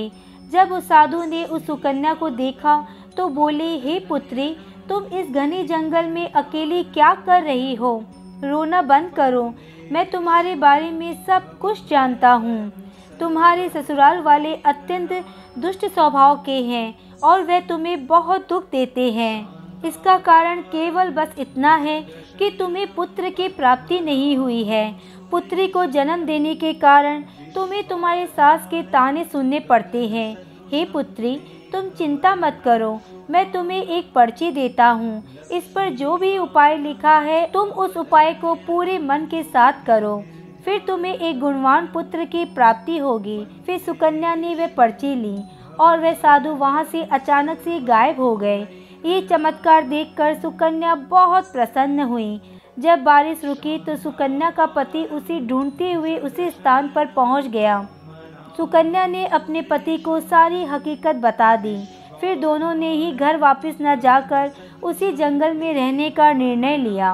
जब 0.51 0.71
उस 0.71 0.87
साधु 0.87 1.23
ने 1.25 1.43
उस 1.45 1.65
सुकन्या 1.67 2.13
को 2.13 2.29
देखा 2.31 2.85
तो 3.17 3.29
बोले, 3.29 3.69
हे 3.77 3.99
पुत्री, 3.99 4.49
तुम 4.89 5.03
इस 5.13 5.31
घने 5.31 5.63
जंगल 5.63 6.05
में 6.05 6.31
अकेली 6.31 6.83
क्या 6.83 7.13
कर 7.25 7.43
रही 7.43 7.73
हो? 7.75 8.03
रोना 8.43 8.81
बंद 8.81 9.11
करो। 9.11 9.53
मैं 9.91 10.09
तुम्हारे 10.11 10.55
बारे 10.57 10.91
में 10.91 11.25
सब 11.25 11.57
कुछ 11.59 11.89
जानता 11.89 12.31
हूँ। 12.31 12.71
तुम्हारे 13.19 13.69
ससुराल 13.69 14.21
वाले 14.21 14.55
अत्यंत 14.55 15.13
दुष्ट 15.59 15.85
स्वभाव 15.85 16.43
के 16.45 16.61
हैं। 16.63 17.06
और 17.23 17.43
वह 17.43 17.59
तुम्हें 17.59 18.05
बहुत 18.07 18.47
दुख 18.49 18.69
देते 18.71 19.11
हैं। 19.11 19.57
इसका 19.85 20.17
कारण 20.17 20.61
केवल 20.61 21.09
बस 21.09 21.35
इतना 21.39 21.75
है 21.75 22.01
कि 22.39 22.49
तुम्हें 22.49 22.93
पुत्र 22.95 23.29
की 23.29 23.47
प्राप्ति 23.47 23.99
नहीं 23.99 24.35
हुई 24.37 24.63
है। 24.63 24.95
पुत्री 25.31 25.67
को 25.67 25.85
जन्म 25.85 26.25
देने 26.25 26.55
के 26.55 26.73
कारण 26.73 27.23
तुम्हें 27.55 27.83
तुम्हारे 27.87 28.25
सास 28.25 28.67
के 28.67 28.81
ताने 28.83 29.23
सुनने 29.23 29.59
पड़ते 29.59 30.07
हैं। 30.07 30.35
हे 30.71 30.83
पुत्री, 30.85 31.35
तुम 31.71 31.89
चिंता 31.89 32.35
मत 32.35 32.61
करो, 32.65 32.99
मैं 33.29 33.51
तुम्हें 33.51 33.83
एक 33.83 34.11
पर्ची 34.13 34.51
देता 34.51 34.87
हूँ। 34.87 35.23
इस 35.51 35.63
पर 35.63 35.89
जो 35.89 36.17
भी 36.17 36.37
उपाय 36.37 36.77
लिखा 36.77 37.17
है, 37.19 37.45
तुम 37.51 37.69
उस 37.69 37.97
उपाय 37.97 38.33
को 38.33 38.53
पूरे 38.55 38.97
मन 38.99 39.25
के 39.25 39.43
साथ 39.43 39.85
करो। 39.85 40.23
फिर 40.65 40.79
तुम्हें 40.87 41.13
एक 41.13 41.39
गुणवान 41.39 41.87
पुत्र 41.87 42.25
की 42.25 42.45
प्राप्ति 42.45 42.97
होगी। 42.97 43.43
फिर 43.65 43.77
सुकन्या 43.77 44.33
ने 44.35 44.55
वह 44.55 44.67
पर्ची 44.67 45.13
ली। 45.15 45.37
और 45.79 45.99
वह 45.99 46.13
साधु 46.13 46.49
वहाँ 46.49 46.83
से 46.83 47.03
अचानक 47.03 47.59
से 47.59 47.79
गायब 47.79 48.19
हो 48.19 48.35
गए। 48.37 48.61
ये 49.05 49.21
चमत्कार 49.21 49.83
देखकर 49.83 50.33
सुकन्या 50.35 50.95
बहुत 51.09 51.51
प्रसन्न 51.51 52.03
हुई। 52.03 52.39
जब 52.77 53.03
बारिश 53.03 53.45
रुकी 53.45 53.77
तो 53.77 53.95
सुकन्या 53.95 54.49
का 54.49 54.65
पति 54.65 55.03
उसे 55.03 55.39
ढूंढते 55.39 55.91
हुए 55.93 56.17
उसी 56.17 56.49
स्थान 56.49 56.87
पर 56.87 57.05
पहुँच 57.05 57.47
गया। 57.47 57.81
सुकन्या 58.57 59.05
ने 59.07 59.25
अपने 59.27 59.61
पति 59.61 59.97
को 59.97 60.19
सारी 60.19 60.63
हकीकत 60.65 61.15
बता 61.15 61.55
दी। 61.55 61.77
फिर 62.21 62.39
दोनों 62.39 62.73
ने 62.75 62.91
ही 62.91 63.11
घर 63.11 63.37
वापस 63.37 63.77
न 63.81 63.99
जाकर 63.99 64.51
उसी 64.83 65.11
जंगल 65.11 65.53
में 65.53 65.73
रहने 65.73 66.09
का 66.09 66.31
निर्णय 66.33 66.77
लिया। 66.77 67.11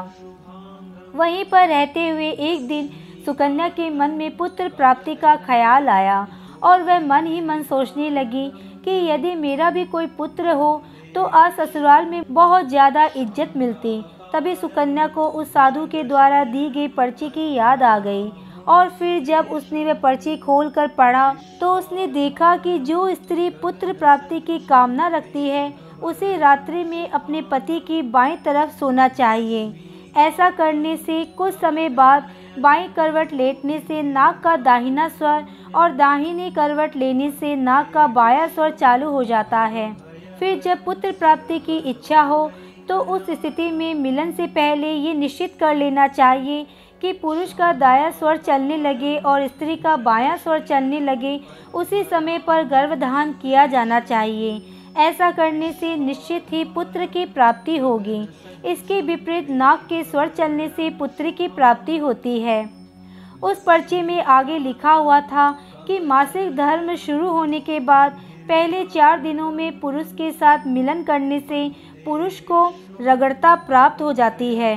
वहीं 1.16 1.44
पर 1.46 1.68
रहते 1.68 2.08
हुए 2.10 2.30
एक 2.30 2.68
दिन 2.68 2.90
सुकन्या 3.26 3.68
के 3.70 3.90
मन 3.90 4.12
में 4.12 4.36
पुत्र 4.38 4.70
प्राप्ति 4.70 5.16
का 5.16 5.36
ख्याल 5.36 5.90
आया 5.90 6.26
और 6.64 6.84
वह 6.84 7.00
मन 7.00 7.26
ही 7.28 7.42
मन 7.42 7.62
सोचने 7.64 8.10
लगी 8.10 8.50
कि 8.86 8.92
यदि 9.08 9.36
मेरा 9.38 9.70
भी 9.70 9.86
कोई 9.86 10.08
पुत्र 10.18 10.54
हो 10.54 10.82
तो 11.16 11.24
आज 11.24 11.54
ससुराल 11.54 12.06
में 12.06 12.24
बहुत 12.30 12.68
ज़्यादा 12.68 13.06
इज़्ज़त 13.08 13.54
मिलती। 13.58 14.02
तभी 14.34 14.56
सुकन्या 14.56 15.08
को 15.08 15.28
उस 15.30 15.52
साधु 15.54 15.86
के 15.88 16.04
द्वारा 16.04 16.44
दी 16.46 16.70
गई 16.70 16.88
पर्ची 16.90 17.30
की 17.30 17.54
याद 17.54 17.84
आ 17.84 17.98
गई। 18.00 18.32
और 18.68 18.90
फिर 18.90 19.24
जब 19.24 19.50
उसने 19.52 19.84
वह 19.86 19.94
पर्ची 19.94 20.36
खोल 20.38 20.70
कर 20.70 20.88
पढ़ा 20.90 21.34
तो 21.62 21.74
उसने 21.78 22.08
देखा 22.10 22.56
कि 22.58 22.78
जो 22.82 23.08
स्त्री 23.16 23.50
पुत्र 23.62 23.94
प्राप्ति 23.94 24.40
की 24.40 24.60
कामना 24.60 25.08
रखती 25.08 25.48
है, 25.48 25.74
उसे 26.04 26.38
रात्रि 26.38 26.84
में 26.84 27.10
अपने 27.10 27.42
पति 27.42 27.80
की 27.80 28.02
बाएँ 28.04 28.38
तरफ़ 28.46 28.72
सोना 28.72 29.08
चाहिए। 29.10 29.74
ऐसा 30.18 30.50
करने 30.52 30.96
से 30.98 31.24
कुछ 31.38 31.54
समय 31.54 31.90
बाद 31.92 32.30
बाएँ 32.60 32.88
करवट 32.96 33.34
लेटने 33.34 33.80
से 33.80 34.02
नाक 34.04 34.42
का 34.44 34.56
दाहिना 34.58 35.08
स्वर 35.10 35.46
और 35.76 35.92
दाहिनी 35.92 36.50
करवट 36.52 36.96
लेने 36.96 37.30
से 37.32 37.56
नाक 37.56 37.92
का 37.94 38.08
बाया 38.10 38.48
स्वर 38.48 38.72
चालू 38.72 39.10
हो 39.10 39.24
जाता 39.24 39.60
है। 39.60 39.92
फिर 40.40 40.60
जब 40.60 40.84
पुत्र 40.86 41.12
प्राप्ति 41.12 41.60
की 41.60 41.78
इच्छा 41.80 42.22
हो 42.22 42.52
तो 42.90 42.98
उस 43.00 43.30
स्थिति 43.32 43.70
में 43.72 43.94
मिलन 43.96 44.32
से 44.32 44.48
पहले 44.48 44.92
ये 44.94 45.14
निश्चित 45.14 45.56
कर 45.60 45.76
लेना 45.76 46.08
चाहिए 46.08 46.66
कि 47.02 47.12
पुरुष 47.14 47.54
का 47.54 47.72
दाया 47.74 48.10
स्वर 48.12 48.38
चलने 48.38 48.78
लगे 48.78 49.16
और 49.18 49.48
स्त्री 49.48 49.76
का 49.76 49.96
बायां 49.98 50.36
स्वर 50.38 50.60
चलने 50.60 51.00
लगे, 51.00 51.40
उसी 51.74 52.04
समय 52.04 52.38
पर 52.38 52.64
गर्भधान 52.64 53.32
किया 53.34 53.66
जाना 53.66 54.00
चाहिए। 54.00 54.62
ऐसा 54.98 55.32
करने 55.32 55.72
से 55.72 55.96
निश्चित 55.96 56.52
ही 56.52 56.64
पुत्र 56.66 57.06
की 57.06 57.26
प्राप्ति 57.26 57.78
होगी। 57.78 58.22
इसके 58.66 59.02
विपरीत 59.02 59.50
नाक 59.50 59.86
के 59.86 60.04
स्वर 60.04 60.28
चलने 60.28 60.68
से 60.68 60.90
पुत्री 60.90 61.32
की 61.32 61.48
प्राप्ति 61.50 61.98
होती 61.98 62.40
है। 62.40 62.64
उस 63.44 63.64
पर्चे 63.64 64.02
में 64.02 64.24
आगे 64.24 64.58
लिखा 64.58 64.92
हुआ 64.92 65.20
था 65.22 65.52
कि 65.88 66.00
मासिक 66.00 66.56
धर्म 66.56 66.96
शुरू 66.96 67.30
होने 67.30 67.60
के 67.60 67.80
बाद 67.80 68.20
पहले 68.48 68.84
चार 68.86 69.20
दिनों 69.20 69.52
में 69.52 69.80
पुरुष 69.80 70.14
के 70.14 70.32
साथ 70.32 70.68
मिलन 70.68 71.04
करने 71.04 71.40
से 71.40 71.70
पुरुष 72.06 72.40
को 72.40 72.68
रगड़ता 73.02 73.56
प्राप्त 73.56 74.02
हो 74.02 74.14
जाती 74.14 74.56
है 74.56 74.76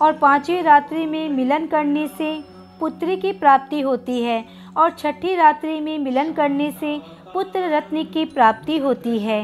और 0.00 0.12
पांचवी 0.12 0.60
रात्रि 0.62 1.06
में 1.06 1.28
मिलन 1.28 1.66
करने 1.66 2.06
से 2.08 2.32
पुत्री 2.80 3.16
की 3.16 3.32
प्राप्ति 3.32 3.80
होती 3.80 4.22
है 4.22 4.44
और 4.76 4.90
छठी 4.90 5.34
रात्रि 5.36 5.80
में 5.80 5.98
मिलन 5.98 6.32
करने 6.32 6.70
से 6.70 7.00
पुत्र 7.34 7.68
रत्न 7.68 8.04
की 8.04 8.24
प्राप्ति 8.24 8.78
होती 8.78 9.18
है। 9.18 9.42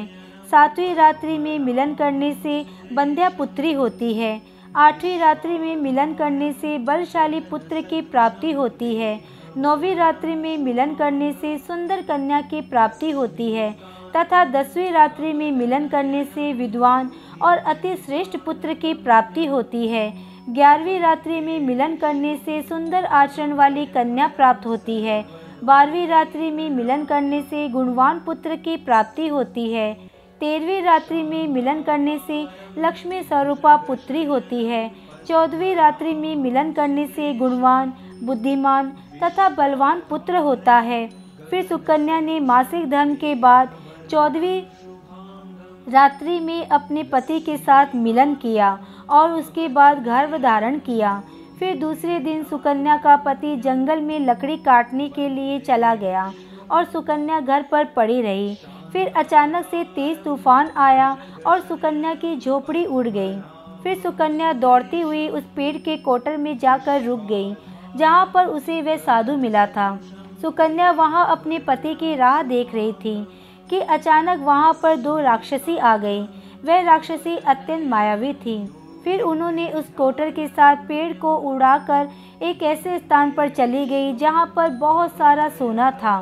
सातवीं 0.50 0.94
रात्रि 0.94 1.38
में 1.38 1.58
मिलन 1.58 1.94
करने 1.94 2.32
से 2.32 2.64
बंध्या 2.92 3.28
पुत्री 3.28 3.72
होती 3.72 4.12
है 4.14 4.40
आठवीं 4.76 5.18
रात्रि 5.18 5.58
में 5.58 5.76
मिलन 5.76 6.12
करने 6.14 6.52
से 6.52 6.78
बलशाली 6.78 7.38
पुत्र 7.40 7.80
की 7.80 8.00
प्राप्ति 8.00 8.50
होती 8.52 8.94
है। 8.94 9.20
नौवीं 9.56 9.94
रात्रि 9.96 10.34
में 10.34 10.58
मिलन 10.58 10.94
करने 10.94 11.32
से 11.32 11.56
सुंदर 11.58 12.02
कन्या 12.02 12.40
की 12.40 12.60
प्राप्ति 12.60 13.10
होती 13.10 13.50
है। 13.52 13.70
तथा 14.16 14.44
दसवीं 14.44 14.90
रात्रि 14.92 15.32
में 15.32 15.52
मिलन 15.52 15.88
करने 15.88 16.24
से 16.24 16.52
विद्वान 16.52 17.10
और 17.42 17.56
अति 17.56 17.94
श्रेष्ठ 17.96 18.36
पुत्र 18.36 18.74
की 18.74 18.92
प्राप्ति 18.94 19.46
होती 19.46 19.88
है। 19.88 20.12
ग्यारहवीं 20.48 21.00
रात्रि 21.00 21.40
में 21.40 21.58
मिलन 21.60 21.96
करने 21.96 22.36
से 22.36 22.60
सुंदर 22.62 23.04
आचरण 23.04 23.52
वाली 23.52 23.86
कन्या 23.86 24.26
प्राप्त 24.26 24.66
होती 24.66 25.00
है। 25.02 25.24
बारहवीं 25.64 26.06
रात्रि 26.06 26.50
में 26.50 26.68
मिलन 26.70 27.04
करने 27.04 27.42
से 27.42 27.68
गुणवान 27.68 28.20
पुत्र 28.20 28.56
की 28.56 28.76
प्राप्ति 28.76 29.28
होती 29.28 29.72
है। 29.72 30.05
तेरहवीं 30.40 30.82
रात्रि 30.82 31.22
में 31.22 31.46
मिलन 31.48 31.82
करने 31.82 32.18
से 32.18 32.42
लक्ष्मी 32.78 33.22
स्वरूपा 33.22 33.76
पुत्री 33.76 34.24
होती 34.24 34.64
है। 34.64 34.90
चौदहवीं 35.28 35.74
रात्रि 35.74 36.12
में 36.14 36.34
मिलन 36.36 36.72
करने 36.72 37.06
से 37.06 37.32
गुणवान, 37.34 37.92
बुद्धिमान 38.24 38.92
तथा 39.22 39.48
बलवान 39.48 40.02
पुत्र 40.10 40.36
होता 40.38 40.74
है। 40.80 41.08
फिर 41.50 41.64
सुकन्या 41.66 42.20
ने 42.20 42.38
मासिक 42.40 42.88
धर्म 42.90 43.14
के 43.14 43.34
बाद 43.34 43.70
चौदहवीं 44.10 44.60
रात्रि 45.92 46.38
में 46.40 46.66
अपने 46.66 47.02
पति 47.02 47.40
के 47.40 47.56
साथ 47.56 47.94
मिलन 47.94 48.34
किया 48.34 48.78
और 49.10 49.32
उसके 49.32 49.68
बाद 49.68 50.02
गर्भ 50.04 50.36
धारण 50.42 50.78
किया। 50.78 51.20
फिर 51.58 51.76
दूसरे 51.78 52.18
दिन 52.20 52.42
सुकन्या 52.44 52.96
का 52.96 53.16
पति 53.16 53.56
जंगल 53.56 54.00
में 54.00 54.18
लकड़ी 54.20 54.56
काटने 54.56 55.08
के 55.08 55.28
लिए 55.28 55.58
चला 55.60 55.94
गया 55.94 56.30
और 56.70 56.84
सुकन्या 56.84 57.40
घर 57.40 57.62
पर 57.62 57.84
पड़ी 57.86 58.20
रही। 58.22 58.56
फिर 58.96 59.08
अचानक 59.16 59.64
से 59.64 59.82
तेज 59.84 60.22
तूफ़ान 60.24 60.70
आया 60.76 61.06
और 61.46 61.60
सुकन्या 61.60 62.12
की 62.14 62.36
झोपड़ी 62.36 62.84
उड़ 62.86 63.08
गई। 63.08 63.34
फिर 63.82 63.98
सुकन्या 64.02 64.52
दौड़ती 64.52 65.00
हुई 65.00 65.26
उस 65.28 65.42
पेड़ 65.56 65.76
के 65.76 65.96
कोटर 65.96 66.36
में 66.36 66.56
जाकर 66.58 67.02
रुक 67.02 67.26
गई, 67.26 67.54
जहाँ 67.96 68.30
पर 68.34 68.46
उसे 68.46 68.80
वह 68.82 68.96
साधु 68.98 69.36
मिला 69.36 69.66
था। 69.66 69.88
सुकन्या 70.42 70.90
वहाँ 70.92 71.26
अपने 71.26 71.58
पति 71.58 71.94
की 71.94 72.14
राह 72.16 72.42
देख 72.44 72.74
रही 72.74 72.92
थी 72.94 73.14
कि 73.70 73.80
अचानक 73.80 74.40
वहाँ 74.40 74.72
पर 74.82 74.96
दो 74.96 75.18
राक्षसी 75.18 75.76
आ 75.76 75.96
गई 75.96 76.22
वह 76.64 76.80
राक्षसी 76.82 77.36
अत्यंत 77.36 77.88
मायावी 77.88 78.32
थी। 78.36 78.58
फिर 79.04 79.20
उन्होंने 79.22 79.68
उस 79.72 79.92
कोटर 79.98 80.30
के 80.30 80.46
साथ 80.48 80.88
पेड़ 80.88 81.12
को 81.16 81.36
उड़ाकर 81.44 82.08
एक 82.42 82.62
ऐसे 82.64 82.98
स्थान 82.98 83.30
पर 83.30 83.48
चली 83.50 83.84
गई 83.86 84.12
जहाँ 84.14 84.46
पर 84.56 84.70
बहुत 84.78 85.12
सारा 85.12 85.48
सोना 85.50 85.90
था। 85.94 86.18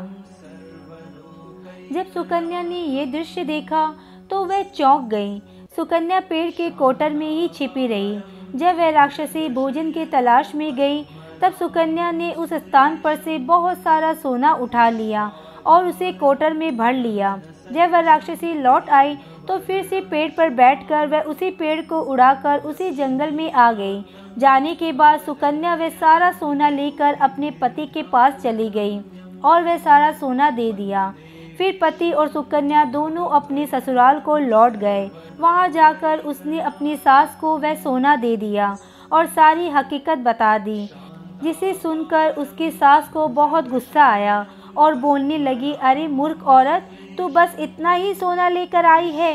जब 1.92 2.06
सुकन्या 2.06 2.62
ने 2.62 2.78
ये 2.78 3.04
दृश्य 3.06 3.44
देखा 3.44 3.86
तो 4.30 4.44
वह 4.44 4.62
चौंक 4.76 5.02
गई। 5.08 5.38
सुकन्या 5.76 6.20
पेड़ 6.20 6.50
के 6.50 6.68
कोटर 6.70 7.12
में 7.12 7.28
ही 7.28 7.48
छिपी 7.48 7.86
रही। 7.86 8.18
जब 8.54 8.76
वह 8.76 8.90
राक्षसी 8.90 9.48
भोजन 9.48 9.90
के 9.92 10.04
तलाश 10.06 10.54
में 10.54 10.74
गई, 10.76 11.02
तब 11.42 11.52
सुकन्या 11.52 12.10
ने 12.10 12.32
उस 12.32 12.52
स्थान 12.52 12.96
पर 12.96 13.16
से 13.16 13.38
बहुत 13.44 13.78
सारा 13.78 14.12
सोना 14.14 14.52
उठा 14.54 14.88
लिया 14.90 15.30
और 15.66 15.86
उसे 15.86 16.12
कोटर 16.12 16.52
में 16.52 16.76
भर 16.76 16.92
लिया। 16.92 17.36
जब 17.72 17.90
वह 17.90 18.00
राक्षसी 18.00 18.52
लौट 18.54 18.88
आई 18.90 19.16
तो 19.48 19.58
फिर 19.58 19.82
से 19.82 20.00
पेड़ 20.00 20.30
पर 20.30 20.50
बैठकर 20.52 21.06
वह 21.06 21.20
उसी 21.22 21.50
पेड़ 21.50 21.80
को 21.80 22.00
उड़ाकर 22.02 22.60
उसी 22.60 22.90
जंगल 22.92 23.30
में 23.30 23.50
आ 23.52 23.70
गई। 23.72 24.04
जाने 24.38 24.74
के 24.74 24.92
बाद 24.92 25.20
सुकन्या 25.20 25.74
वह 25.74 25.88
सारा 25.90 26.30
सोना 26.32 26.68
लेकर 26.68 27.14
अपने 27.14 27.50
पति 27.60 27.86
के 27.86 28.02
पास 28.02 28.40
चली 28.42 28.68
गई 28.70 28.98
और 29.44 29.62
वह 29.62 29.76
सारा 29.78 30.10
सोना 30.12 30.50
दे 30.50 30.72
दिया। 30.72 31.12
फिर 31.58 31.78
पति 31.82 32.10
और 32.10 32.28
सुकन्या 32.28 32.84
दोनों 32.84 33.26
अपने 33.30 33.66
ससुराल 33.66 34.18
को 34.20 34.36
लौट 34.38 34.76
गए। 34.76 35.08
वहाँ 35.40 35.68
जाकर 35.68 36.18
उसने 36.20 36.60
अपनी 36.62 36.96
सास 36.96 37.36
को 37.40 37.56
वह 37.58 37.74
सोना 37.74 38.16
दे 38.16 38.36
दिया 38.36 38.76
और 39.12 39.26
सारी 39.26 39.68
हकीकत 39.70 40.18
बता 40.18 40.56
दी, 40.58 40.88
जिसे 41.42 41.72
सुनकर 41.74 42.30
उसकी 42.32 42.70
सास 42.70 43.08
को 43.08 43.26
बहुत 43.30 43.68
गुस्सा 43.68 44.04
आया 44.04 44.44
और 44.76 44.94
बोलने 44.96 45.38
लगी, 45.38 45.72
अरे 45.72 46.06
मूर्ख 46.08 46.46
औरत, 46.46 46.88
तू 47.18 47.28
बस 47.28 47.56
इतना 47.60 47.92
ही 47.92 48.14
सोना 48.14 48.48
लेकर 48.48 48.86
आई 48.86 49.10
है। 49.10 49.34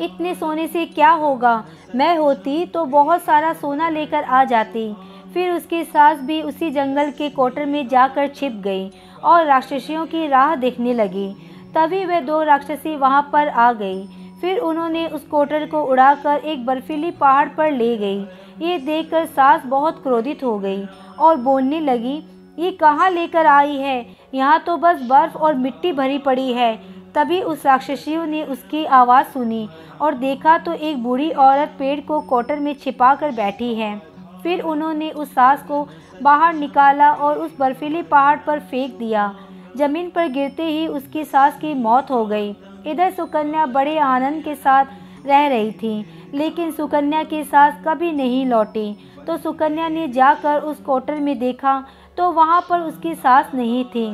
इतने 0.00 0.34
सोने 0.34 0.66
से 0.66 0.84
क्या 0.86 1.10
होगा? 1.10 1.62
मैं 1.94 2.16
होती 2.18 2.64
तो 2.66 2.84
बहुत 2.86 3.22
सारा 3.22 3.52
सोना 3.52 3.88
लेकर 3.88 4.24
आ 4.24 4.44
जाती। 4.44 4.92
फिर 5.34 5.50
उसकी 5.50 5.82
सास 5.84 6.18
भी 6.20 6.40
उसी 6.42 6.70
जंगल 6.70 7.10
के 7.10 7.28
कोटर 7.30 7.66
में 7.66 7.86
जाकर 7.88 8.26
छिप 8.28 8.52
गई 8.64 8.90
और 9.24 9.44
राक्षसियों 9.46 10.06
की 10.06 10.26
राह 10.26 10.54
देखने 10.56 10.94
लगी। 10.94 11.28
तभी 11.74 12.04
वह 12.04 12.20
दो 12.20 12.42
राक्षसी 12.42 12.96
वहाँ 12.96 13.22
पर 13.32 13.48
आ 13.48 13.72
गई। 13.72 14.06
फिर 14.40 14.58
उन्होंने 14.58 15.06
उस 15.08 15.26
कोटर 15.26 15.66
को 15.66 15.82
उड़ाकर 15.82 16.44
एक 16.44 16.64
बर्फीली 16.66 17.10
पहाड़ 17.10 17.48
पर 17.48 17.70
ले 17.72 17.96
गई। 17.96 18.20
ये 18.60 18.78
देखकर 18.78 19.26
सास 19.26 19.62
बहुत 19.66 20.02
क्रोधित 20.02 20.42
हो 20.44 20.58
गई 20.58 20.84
और 21.18 21.36
बोलने 21.38 21.80
लगी, 21.80 22.16
ये 22.58 22.70
कहाँ 22.72 23.10
लेकर 23.10 23.46
आई 23.46 23.76
है? 23.76 24.06
यहाँ 24.34 24.58
तो 24.60 24.76
बस 24.76 25.02
बर्फ़ 25.02 25.36
और 25.36 25.54
मिट्टी 25.54 25.92
भरी 25.92 26.18
पड़ी 26.18 26.52
है। 26.52 26.74
तभी 27.14 27.40
उस 27.42 27.66
राक्षसियों 27.66 28.26
ने 28.26 28.42
उसकी 28.44 28.84
आवाज़ 28.86 29.26
सुनी 29.26 29.68
और 30.00 30.14
देखा 30.14 30.56
तो 30.58 30.72
एक 30.72 31.02
बूढ़ी 31.02 31.30
औरत 31.30 31.74
पेड़ 31.78 32.00
को 32.00 32.20
कोटर 32.20 32.58
में 32.58 32.74
छिपा 32.74 33.14
कर 33.14 33.30
बैठी 33.30 33.74
है। 33.74 34.00
फिर 34.42 34.60
उन्होंने 34.62 35.10
उस 35.12 35.30
सास 35.30 35.62
को 35.62 35.86
बाहर 36.22 36.54
निकाला 36.54 37.12
और 37.12 37.38
उस 37.38 37.56
बर्फीले 37.58 38.02
पहाड़ 38.04 38.38
पर 38.38 38.60
फेंक 38.60 38.98
दिया। 38.98 39.32
ज़मीन 39.76 40.10
पर 40.10 40.28
गिरते 40.28 40.64
ही 40.64 40.86
उसकी 40.88 41.24
सास 41.24 41.58
की 41.58 41.74
मौत 41.74 42.10
हो 42.10 42.24
गई। 42.26 42.50
इधर 42.86 43.10
सुकन्या 43.10 43.66
बड़े 43.68 43.96
आनंद 43.98 44.42
के 44.44 44.54
साथ 44.54 44.84
रह 45.26 45.46
रही 45.48 45.70
थी, 45.72 46.04
लेकिन 46.34 46.70
सुकन्या 46.70 47.22
की 47.24 47.42
सास 47.44 47.74
कभी 47.86 48.12
नहीं 48.12 48.44
लौटी। 48.46 48.94
तो 49.26 49.36
सुकन्या 49.36 49.88
ने 49.88 50.06
जाकर 50.08 50.60
उस 50.60 50.80
कोटर 50.82 51.20
में 51.20 51.38
देखा 51.38 51.82
तो 52.16 52.30
वहाँ 52.32 52.60
पर 52.70 52.80
उसकी 52.80 53.14
सास 53.14 53.50
नहीं 53.54 53.84
थी। 53.84 54.06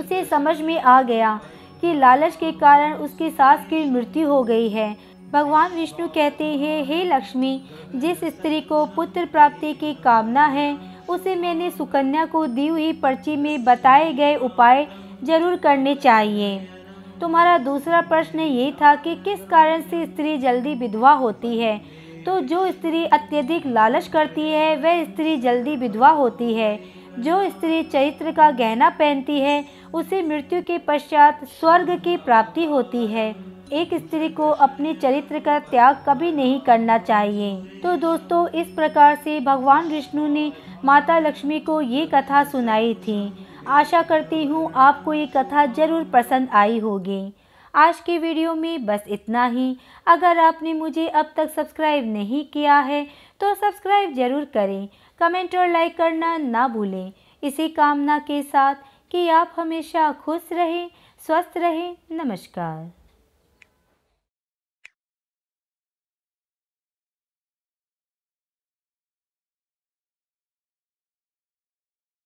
उसे 0.00 0.24
समझ 0.24 0.60
में 0.60 0.80
आ 0.80 1.00
गया 1.02 1.38
कि 1.82 1.92
लालच 1.94 2.36
के 2.36 2.50
कारण 2.54 2.92
उसकी 2.94 3.30
सास 3.30 3.66
की 3.66 3.84
मृत्यु 3.90 4.28
हो 4.28 4.42
गई 4.42 4.68
है। 4.68 4.96
भगवान 5.32 5.72
विष्णु 5.72 6.08
कहते 6.08 6.44
हैं, 6.44 6.84
हे 6.84 7.04
लक्ष्मी, 7.04 7.62
जिस 7.94 8.24
स्त्री 8.24 8.60
को 8.60 8.86
पुत्र 8.86 9.24
प्राप्ति 9.24 9.74
की 9.74 9.94
कामना 9.94 10.46
है, 10.46 10.78
उसे 11.08 11.36
मैंने 11.36 11.70
सुकन्या 11.70 12.24
को 12.24 12.46
दी 12.46 12.66
हुई 12.66 12.92
पर्ची 12.92 13.36
में 13.36 13.64
बताए 13.64 14.12
गए 14.12 14.36
उपाय 14.36 14.86
ज़रूर 15.24 15.56
करने 15.56 15.94
चाहिए। 15.94 16.68
तुम्हारा 17.20 17.58
दूसरा 17.58 18.00
प्रश्न 18.00 18.40
ये 18.40 18.72
था 18.72 18.94
कि 18.94 19.14
किस 19.14 19.44
कारण 19.44 19.80
से 19.80 20.06
स्त्री 20.06 20.38
जल्दी 20.38 20.74
विधवा 20.74 21.12
होती 21.12 21.58
है? 21.58 21.80
तो 22.26 22.40
जो 22.40 22.70
स्त्री 22.70 23.04
अत्यधिक 23.04 23.66
लालच 23.66 24.08
करती 24.08 24.40
है, 24.40 24.76
वह 24.76 25.04
स्त्री 25.04 25.36
जल्दी 25.36 25.76
विधवा 25.76 26.08
होती 26.08 26.54
है। 26.54 26.80
जो 27.18 27.48
स्त्री 27.48 27.82
चरित्र 27.82 28.32
का 28.32 28.50
गहना 28.50 28.88
पहनती 28.88 29.40
है, 29.40 29.64
उसे 29.94 30.22
मृत्यु 30.22 30.62
के 30.62 30.78
पश्चात 30.78 31.44
स्वर्ग 31.44 32.00
की 32.00 32.16
प्राप्ति 32.16 32.64
होती 32.64 33.06
है। 33.06 33.51
एक 33.72 33.94
स्त्री 33.96 34.28
को 34.30 34.48
अपने 34.60 34.92
चरित्र 34.94 35.38
का 35.40 35.58
त्याग 35.60 36.02
कभी 36.08 36.30
नहीं 36.32 36.60
करना 36.60 36.98
चाहिए। 37.00 37.80
तो 37.82 37.96
दोस्तों, 37.98 38.46
इस 38.50 38.68
प्रकार 38.68 39.14
से 39.16 39.38
भगवान 39.40 39.88
विष्णु 39.88 40.26
ने 40.28 40.50
माता 40.84 41.18
लक्ष्मी 41.18 41.60
को 41.60 41.80
ये 41.80 42.06
कथा 42.06 42.42
सुनाई 42.44 42.94
थी। 42.98 43.32
आशा 43.68 44.02
करती 44.02 44.44
हूँ 44.44 44.70
आपको 44.76 45.14
ये 45.14 45.26
कथा 45.26 45.64
ज़रूर 45.68 46.04
पसंद 46.12 46.48
आई 46.54 46.78
होगी। 46.78 47.32
आज 47.74 48.00
के 48.00 48.18
वीडियो 48.18 48.54
में 48.54 48.86
बस 48.86 49.04
इतना 49.08 49.46
ही। 49.46 49.76
अगर 50.06 50.38
आपने 50.40 50.72
मुझे 50.74 51.08
अब 51.08 51.32
तक 51.36 51.50
सब्सक्राइब 51.50 52.12
नहीं 52.12 52.44
किया 52.46 52.78
है 52.80 53.04
तो 53.40 53.54
सब्सक्राइब 53.54 54.14
ज़रूर 54.14 54.44
करें। 54.54 54.88
कमेंट 55.20 55.56
और 55.56 55.68
लाइक 55.68 55.96
करना 55.96 56.36
ना 56.38 56.68
भूलें। 56.68 57.12
इसी 57.42 57.68
कामना 57.70 58.18
के 58.20 58.42
साथ 58.44 58.74
कि 59.10 59.28
आप 59.30 59.52
हमेशा 59.56 60.10
खुश 60.24 60.52
रहें, 60.52 60.90
स्वस्थ 61.22 61.56
रहें। 61.56 61.96
नमस्कार। 62.14 62.90